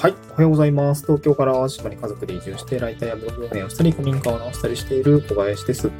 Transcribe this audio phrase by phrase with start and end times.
[0.00, 0.14] はい。
[0.30, 1.02] おはようございます。
[1.02, 5.90] 東京から島に家族で移住して、ライターやブログ運営をしたり、古民家を直したりしている小林です。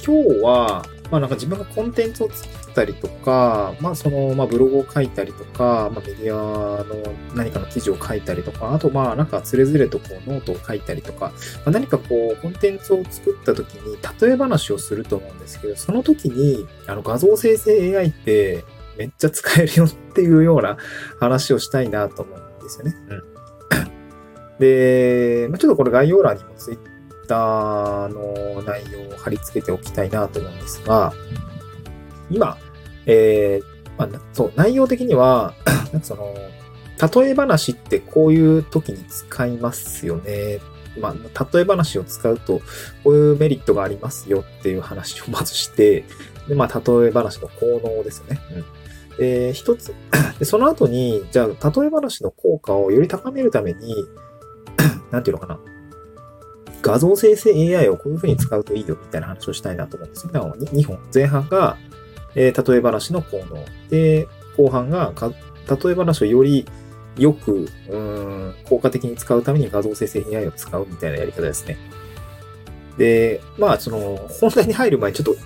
[0.00, 6.94] 今日は、まあなんか自分がコンテンツを作ったりとか、まあその、まあブログを書いたりとか、まあメディアの
[7.34, 11.32] 何かの記事を書いたりとか、あとまあなんかつれづれとこうノートを書いたりとか、ま
[11.66, 18.64] あ、何かこうコンテンツを作った時に例え話をすると思うんですけど、その時にあの画像生成 AI って
[18.96, 20.76] めっちゃ使えるよっていうような
[21.18, 22.96] 話をしたいなと思うですよね。
[23.08, 23.22] うん。
[24.58, 26.78] で、まあ、ちょっとこれ概要欄にもツイッ
[27.26, 31.12] ターの内容を貼り付けておきたいなと思うんですが、
[32.30, 32.56] 今、
[33.06, 35.54] えー、まあ、そう、内容的には、
[35.92, 36.34] なんかその、
[37.22, 40.60] 例え話ってこういう時に使いますよね。
[40.98, 42.62] まあ、例え話を使うと、
[43.04, 46.04] こういうメリットがありますよっていう話をまずして、
[46.48, 48.40] で、まあ、例え話の効能ですよね。
[48.54, 48.64] うん。
[49.18, 49.94] で、一つ、
[50.42, 54.06] その後に、じゃあ、例え話の効果をより高めるために、
[55.10, 55.58] なんていうのかな。
[56.82, 60.30] 画像生成 AI をこういう風に使うといいよみたいな話をしたいなと思うんですよ。
[60.32, 60.98] 2本。
[61.12, 61.76] 前半が、
[62.34, 63.64] えー、例え話の効能。
[63.90, 65.32] で、後半がか、
[65.68, 66.64] 例え話をより
[67.18, 71.76] よく、うん、効果的に使うために画像生成 AI を使うみたいなやり方ですね。
[72.98, 75.36] で、まあ、その、本題に入る前にちょっ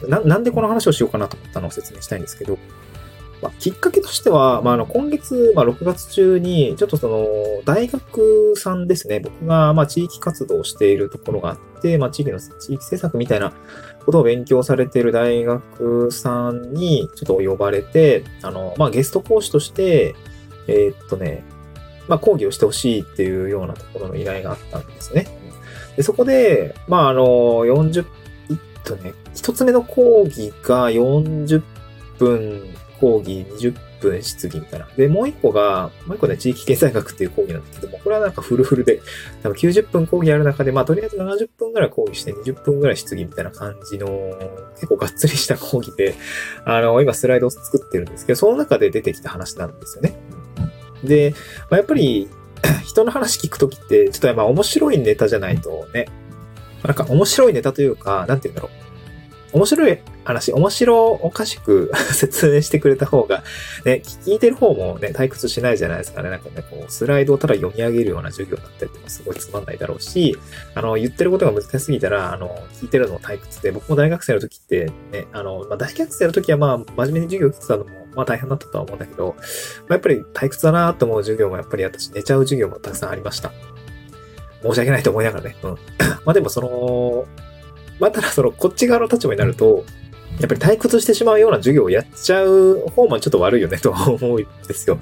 [0.00, 2.58] と な、なんでこの話をしようかなと思ったのを説明したいんですけど、
[3.44, 7.26] まあ、きっかけとしては、まあ、あの、今月、まあ、6月中に、ちょっとその、
[7.66, 13.52] 大学さんですね、僕が、まあ、地域活動をしているところがあって、まあ、地域の、地域政策みたいな
[14.06, 20.14] ことを勉強されている大学さんに、ちょっと呼ばれて、あの、まあ、ゲスト講師として、
[20.66, 21.44] えー、っとね、
[22.08, 25.26] まあ、講義をしてほしいっていうようなところの依頼があったんですね。
[25.98, 27.22] で、そこで、まあ、あの、
[27.66, 28.06] 40、
[28.50, 31.62] えっとね、一つ目の講義が40
[32.18, 34.88] 分講義20分質疑みたいな。
[34.96, 39.00] で、もう一個が、もう一個ね、地域経済学っていう講義なんだけども、これはなんかフルフルで、
[39.42, 44.08] 多分90分講義ある中で、まあとりあえず70分ぐらい講義して20分ぐらい質疑みたいな感じの、
[44.74, 46.14] 結構がっつりした講義で、
[46.64, 50.16] あの、今スライドを作ってるんですけど、その中で出てきた話なんですよね。
[51.02, 51.34] で、
[51.70, 52.28] まあ、やっぱり、
[52.84, 56.06] 人の話聞くときって、ちょっとまあ面白いネタじゃないとね、
[56.82, 58.70] なんか面白いネタというか、なんて言うんだろ
[59.52, 59.56] う。
[59.56, 63.44] 面白い話、面白おかしく 説明してくれた方が、
[63.84, 66.30] ね、聞いてる方もね、退屈しないじゃないですかね。
[66.30, 70.36] なんかね、こう、スライドをただ読み上げるような授業だったりとかすごいつまんないだろうし、
[70.74, 79.42] あの、言ってることが難しすぎたら、あの、聞いてるのも退屈で、僕も大学生の時って、ね、あの、まあ、大学生の時はまあ、真面目に授業を受けてたのも、まあ大変だったとは思うんだけど、ま
[79.90, 83.52] あ、やっぱり退屈だなと思う授業もやっぱり私、寝ちゃう授業もたくさんありました。
[84.62, 85.56] 申し訳ないと思いながらね。
[85.62, 85.70] うん。
[86.24, 87.26] まあでもその、
[88.00, 89.84] まあ、ただその、こっち側の立場になると、
[90.40, 94.98] やっぱり退屈してしまうような授業をやっちゃう方もちょっと悪いよね と思うんですよ。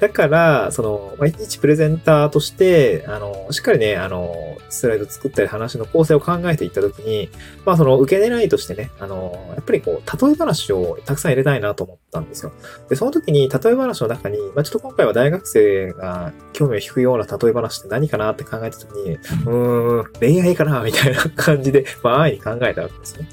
[0.00, 7.28] だから、その、まあ、一プレゼンターとして、あの、しっかりね、あの、スライド作ったり話の構成を考えていったときに、
[7.66, 12.52] まあ、その、受け狙いとしてね、あの、やっぱりこう、例え話をたくさん入れたいなと思ったんですよ。
[12.88, 23.28] で、その時に、例え話の中に、まあ、ちょっと今回は大学生が興味を引くような例え話って何かなって考えた時に、うーん、恋愛かなみたいな感じで、まあ、安易に考えたわけですね。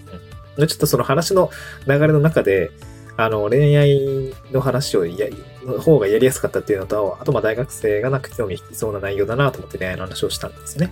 [0.65, 1.51] ちょっとその話の
[1.85, 2.71] 流れの中で、
[3.17, 5.27] あの、恋愛の話をや、
[5.65, 10.91] の方がやりやすかったっていうのと、あと、ま、大学生がなんか興味引きそうな内容だなと思って恋愛の話をしたんですね。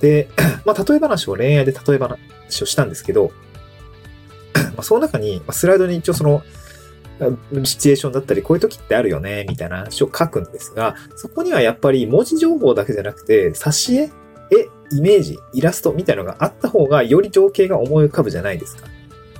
[0.00, 0.28] で、
[0.64, 3.32] まあ、例え話を恋愛で例え話をしたんですけど、
[4.54, 6.42] まあ、その中に、スライドに一応その、
[7.64, 14.10] シチュエーションだったり、こういう時ってあるよね、みたいな話を書くんですが、そこにはやっぱり文字情報だけじゃなくて、挿絵、
[14.50, 18.88] 絵、イメージ、イラストみたいのがあった方が、より情景が思い浮かぶじゃないですか。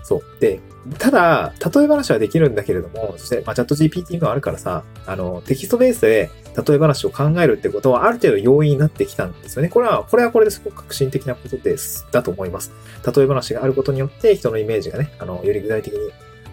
[0.02, 0.22] そう。
[0.40, 0.60] で、
[0.98, 6.30] ただ、例え話はできるんだけれども、そして、まあ、チャット GPT もあるからさ、あの、テキストベースで
[6.66, 9.68] 例え話を考えるってことは、ある程度容易になってきたんですよね。
[9.68, 12.72] これは、これはこれですごく革新的なことです、だと思います。
[13.14, 15.98] 例え話があることによって、人のイメージがね、あの、より具体的に、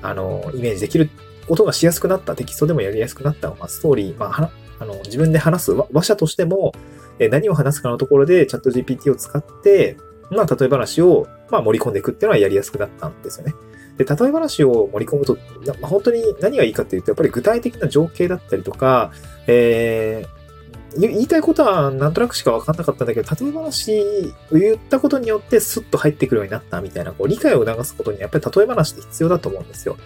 [0.01, 1.09] あの、イメージできる
[1.47, 6.73] ことがしやすくなった、テキストでもやりやすくなった、まあ、ストーリー、まあ、あの、自分で話す話者としても、
[7.19, 9.97] え何を話すかのところでチャット GPT を使って、
[10.29, 13.53] まあ、例え話を、まあ、盛り込んでいくっていうのはやりやすくなったんですよね。
[13.97, 15.37] で、例え話を盛り込むと、
[15.79, 19.11] まあ、本当に何がいいかっていうと、やっぱり具体的な情景だったりとか、
[19.47, 20.37] えー、
[20.99, 24.01] 言いたいことはなんとなくしか分かんなかったんだけど、例え話
[24.51, 29.97] を言ったことによってスッと入ってくるようになったみたいな、こう理解を促すことにやっぱり例え話って必要だと思うんですよ。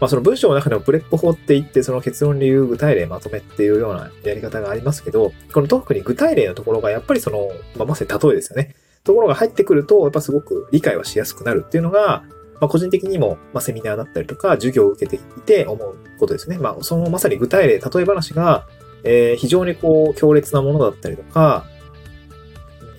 [0.00, 8.74] まあその文章の中でもプレップ法って言って、その結論理由具体例まとめっていうようなやり方がありますけど、この特に具体例のところがやっぱりその、まあまさに例えですよね。
[9.04, 12.24] ところが入ってくると、やっぱすごく理解はしやすくなるっていうのが、
[12.60, 16.58] まあ、個人的にも、まあ、セミナーだったりとか、授業を受けていて思うことですね。
[16.58, 18.66] まあ、そのまさに具体例、例え話が、
[19.04, 21.64] えー、非常にこう、強烈なものだったりとか、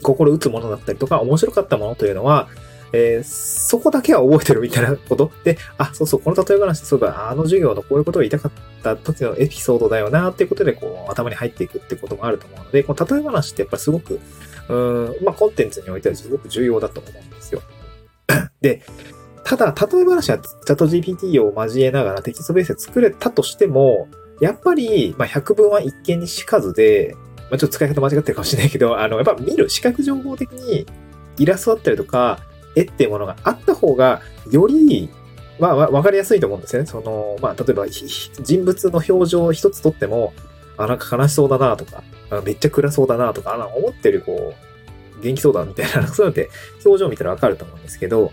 [0.02, 2.48] 心打つものだったりとか、面白かったものというのは、
[2.92, 5.32] えー、そこだけは覚えてるみたいなこと？
[5.44, 8.52] で、あ、そうそう、この例え話、そういえば、あの授業のこういうことを言いたかっ
[8.84, 14.20] た時のエピソードだよな、っていうことで、こう、頭に入っていくってこともあると思うので、この例え話ってやっぱりすごく、
[14.70, 17.62] うん、まあ、コンテンツにおいてはすごく重要だと思うんですよ。
[18.62, 18.82] で、
[19.44, 24.08] ただ、例え話はチャット GPT を交えながらテキストベースで作れたとしても、
[24.42, 27.16] やっぱり、まあ、百聞は一見にしかずで、
[27.50, 30.86] まあ、ちょっと使い方間違ってるかもしれないけど、あの、やっぱ見る視覚情報的に
[31.38, 32.40] イラストだったりとか、
[32.76, 34.22] 絵っていうものがあった方が、
[34.52, 35.10] より、
[35.60, 36.88] まあ、わかりやすいと思うんですよね。
[36.88, 40.34] その、まあ、例えば、人物の表情を一つとっても、
[40.78, 42.04] あ、なんか悲しそうだなとか、
[42.46, 44.54] めっちゃ暗そうだなとか、あ思ってる、こ
[45.20, 46.50] う、元気そうだみたいな、そういうのって
[46.86, 48.32] 表情見たらわかると思うんですけど、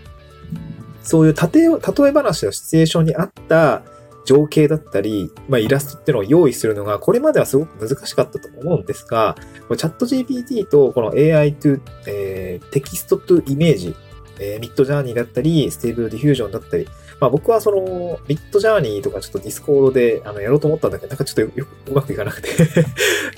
[1.03, 3.83] そういう例え、例え話のシチュエーションに合った
[4.25, 9.35] 情景だったり、まあ、イラストっていうのを用意するのが、これまではすごく難しかったと思うんですが、
[9.77, 13.95] ChatGPT とこの AI to、えー、テキスト to イメージ
[14.39, 16.87] えー、 Midjourney だったり、 Stable Diffusion だったり、
[17.19, 22.49] まあ僕はその、 Midjourney とかちょっと Discord であのやろうと思ったんだけど、なんかちょっとよくうまくいかなくて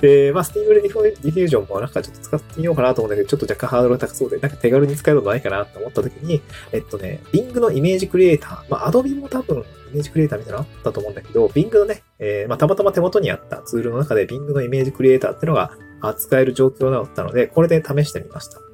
[0.00, 6.42] で、まあ Stable Diffusion もなんかちょっと使ってみようかなと思うんだけど、ちょっと若干ハードルが高そうで、なんか手軽に使えることないかなと思った時に、
[6.72, 15.72] えっとね、Bing のイメージクリエイター、まあ Adobe も多分イメージクリエイターみたいなのあったと思うんだけど、Bing のね、えー、まあたまたま手元にあったツールの中で Bing のイメージクリエイターっていうのが
[16.02, 18.69] 扱える状況だったので、これで試してみました。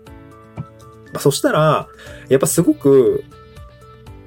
[1.16, 1.88] まあ、そしたら、
[2.28, 3.24] やっぱすごく、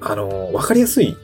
[0.00, 1.16] あの、わかりやすい。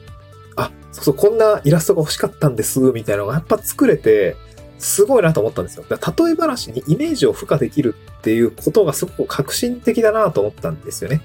[0.55, 4.37] あ、そうそう、こんなイラストが欲しかったんです、みたいなのがやっぱ作れて、
[4.79, 5.83] すごいなと思ったんですよ。
[5.89, 11.21] だ例え話にイメージを付加できるっていうことがすごく革新的だなと思ったんですよね。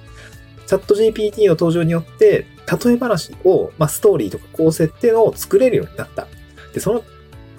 [0.66, 2.46] チャット GPT の登場によって、
[2.84, 6.26] 例え話を、まあ、ストーリーとか構成っていうのを作れるようになった。
[6.72, 7.04] で、その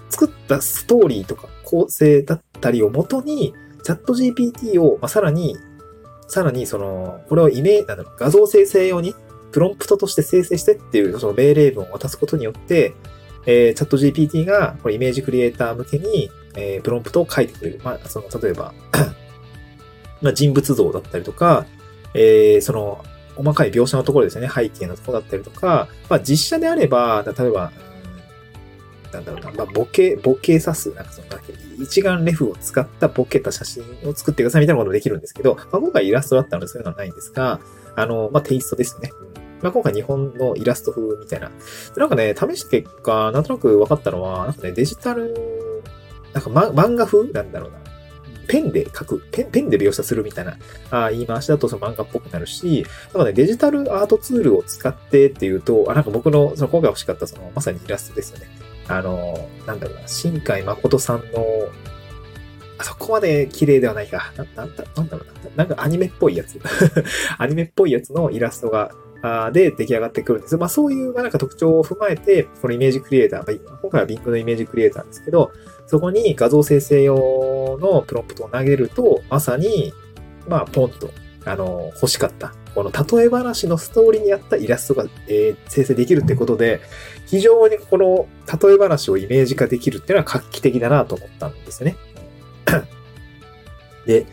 [0.10, 3.54] 作ったストーリーとか構成だったりをもとに、
[3.84, 5.58] チャット GPT を、まあ、さらに
[6.34, 9.14] さらに、その、これをイメージ、なんだろう、画像生成用に、
[9.52, 12.96] プロンプトとして生成してっていう、その命令文を渡すことによって、
[13.46, 17.82] えー、チャット GPT が、これイメージクリエイター向けに、えー、プロンプトを書いてくれる。
[17.84, 18.74] まあ、その、例えば
[20.24, 21.68] まあ、人物像だったりとか、
[22.16, 27.72] えー、その、細かい描写のところですね、背景のところだったりとか、まあ、実写であれば、例えば、
[29.12, 31.28] なんだろうな、まあ、ボケ、ボケさす、なんかその、
[31.80, 37.60] 一眼レフを使ったボケた写真を作ってくださいみたいなこともできるんですけど、まあ、今回イラストだったのでそういうのはないんですが、
[37.96, 39.12] あの、まあ、テイストですね。
[39.62, 41.52] まあ、今回日本のイラスト風みたいな。
[41.96, 45.34] なんかね、試した結果、なんとなく分かったのは、なんかね、デジタル、
[46.34, 47.78] なんか、ま、漫画風なんだろうな。
[48.48, 50.58] ペンで書く、ペン、ペンで描写するみたいな、
[50.92, 58.48] あ言い回しだとその漫画っぽくなるし、なんかね、デジタルアートツールを使ってっていうと、あ、なんか僕の、その今回欲しかったその、まさにイラストですよね。
[58.88, 61.46] あの、なんだろうな、新海誠さんの、
[62.78, 64.34] あそこまで綺麗ではないか。
[64.38, 65.64] な、なんだ、なんだろうな。
[65.64, 66.60] なんかアニメっぽいやつ。
[67.38, 68.92] アニメっぽいやつのイラストが、
[69.26, 70.58] あで出来上がってくるんです。
[70.58, 75.52] まあそういう、なんか特徴を踏まえて、このイメージクリエイター、まあ、今回は Bing のイメージクリエイターですけど、
[75.88, 79.94] そこに画像生成用のプロンプトを投げると、まさに、
[80.48, 81.10] まあポンと、
[81.46, 86.82] あの、欲しかったこの例え話のストーリーに合ったイラストが、えー、生成できるってことで、
[87.28, 88.28] 非常にこの
[88.68, 91.96] 例え話をイメージ化できるっていうのは画期的だなと思ったんですね。
[94.06, 94.26] で、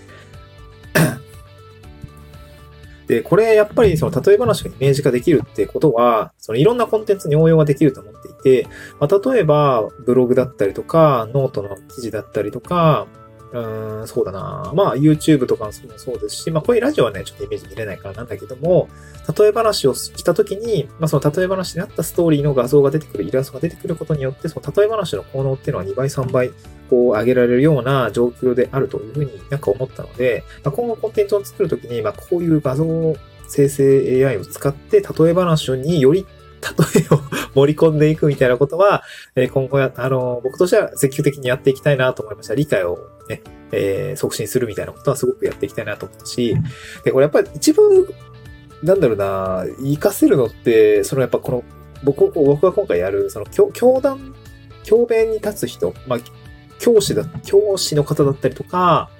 [3.10, 8.68] で、これやっぱりその例え話がイメージ化できるってことは、そのいろんなコンテンツに応用ができると思っていて、
[9.00, 13.08] まあ、例えばブログだったりとか、ノートの記事だったりとか、
[13.52, 14.72] うん、そうだな。
[14.74, 18.88] まあ、YouTube とかもそうですし、まあ、こういうラジオはね、ちょっとイメージ見れないからなんだけども、
[19.36, 26.50] 例え話をしたときに、まあ、その例え話にあったストーリーの画像が出てくる、イラストが出てくることによって、その例え話の効能っていうのは2倍、3倍、
[26.88, 32.86] こう、上げられるような状況であるというふうになんか思ったので、まあ、今後コンテンツを作るときに、まあ、こういう画像
[33.48, 36.24] 生成 AI を使って、例え話により
[36.60, 37.20] 例えを
[37.54, 39.02] 盛り込んでいくみたいなことは、
[39.36, 42.54] え今後や、あの、僕としては積極的にやっていきたいなと思いました。
[42.54, 43.42] 理解をね、
[43.72, 46.56] えー、促進するみたいなことはすごくやっていきたいなと思ったし、
[47.04, 47.86] で、これやっぱり一番、
[48.82, 51.64] なんだろうな、活かせるのって、そのやっぱこの、
[52.02, 54.34] 僕、僕が今回やる、その教、教団、
[54.84, 56.18] 教鞭に立つ人、まあ、
[56.78, 59.10] 教師だ、教師の方だったりとか、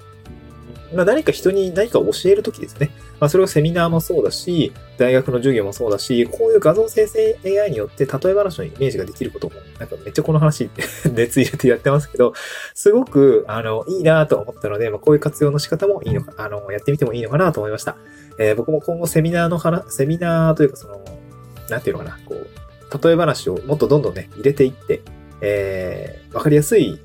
[0.95, 2.91] まあ、何か人に何か教えるときですね。
[3.21, 10.71] まあ、それはセミナーもそうだし、大学の授業もそうだし、こういう画像生成 AI によって例え話のイメージができることも、なんかめっちゃこの話
[11.13, 12.33] 熱入れてやってますけど、
[12.75, 17.97] すごく、あの、いいなと思ったので、まあ、こういう活用の仕方もいいのか、あの、やってみてもいいのかなと思いました。
[18.39, 21.05] えー、僕も今後セミナーの話、セミナーというかその、
[21.69, 25.03] なんていうのかな、こう、例え話をもっとどんどんね、入れていって、
[25.41, 26.99] えー、わかりやすい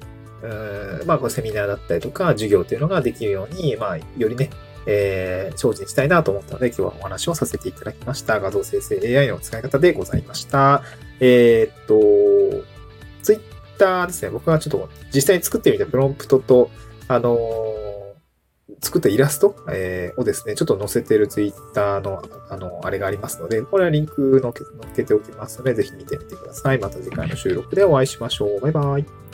[1.06, 4.50] まあ、こうセミナーだったりとか、授業っていうのができるように、まあ、よりね、
[4.86, 8.40] えー、精進したいなと思ったので、今日はお話をさせていただきました。
[8.40, 10.84] 画像生成 AI の使い方でございました。
[11.20, 12.66] えー、っと、
[13.24, 13.42] ツイッ
[13.78, 14.30] ターですね。
[14.30, 16.70] 僕がちょっと実際に作ってみたプロンプトと、
[17.08, 17.76] あのー
[18.82, 24.54] 作ったイラスト、えー、をですね、ちょっと載せてるツイッターの、あの、あれがありますので、これはリンクのっ
[24.96, 26.80] けておきますので、ぜひ見てみてください。
[26.80, 28.60] また次回の収録でお会いしましょう。
[28.62, 29.25] バイバイ。